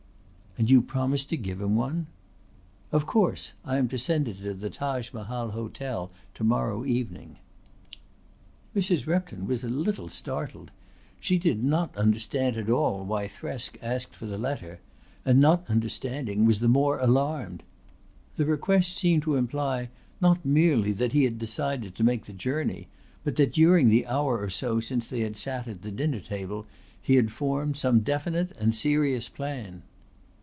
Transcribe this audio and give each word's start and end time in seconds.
"And 0.57 0.69
you 0.69 0.81
promised 0.81 1.29
to 1.29 1.37
give 1.37 1.61
him 1.61 1.77
one?" 1.77 2.07
"Of 2.91 3.05
course. 3.05 3.53
I 3.63 3.77
am 3.77 3.87
to 3.87 3.97
send 3.97 4.27
it 4.27 4.41
to 4.41 4.53
the 4.53 4.69
Taj 4.69 5.13
Mahal 5.13 5.51
hotel 5.51 6.11
to 6.35 6.43
morrow 6.43 6.75
morning." 6.79 7.37
Mrs. 8.75 9.07
Repton 9.07 9.47
was 9.47 9.63
a 9.63 9.69
little 9.69 10.09
startled. 10.09 10.69
She 11.21 11.37
did 11.39 11.63
not 11.63 11.95
understand 11.95 12.57
at 12.57 12.69
all 12.69 13.05
why 13.05 13.29
Thresk 13.29 13.77
asked 13.81 14.13
for 14.13 14.25
the 14.25 14.37
letter 14.37 14.81
and, 15.25 15.39
not 15.39 15.63
understanding, 15.69 16.45
was 16.45 16.59
the 16.59 16.67
more 16.67 16.99
alarmed. 16.99 17.63
The 18.35 18.43
request 18.45 18.97
seemed 18.97 19.23
to 19.23 19.37
imply 19.37 19.87
not 20.19 20.45
merely 20.45 20.91
that 20.91 21.13
he 21.13 21.23
had 21.23 21.39
decided 21.39 21.95
to 21.95 22.03
make 22.03 22.25
the 22.25 22.33
journey 22.33 22.89
but 23.23 23.37
that 23.37 23.53
during 23.53 23.87
the 23.87 24.05
hour 24.05 24.39
or 24.41 24.49
so 24.49 24.81
since 24.81 25.09
they 25.09 25.21
had 25.21 25.37
sat 25.37 25.65
at 25.69 25.81
the 25.81 25.91
dinner 25.91 26.19
table 26.19 26.67
he 27.01 27.15
had 27.15 27.31
formed 27.31 27.77
some 27.77 28.01
definite 28.01 28.51
and 28.59 28.75
serious 28.75 29.29
plan. 29.29 29.83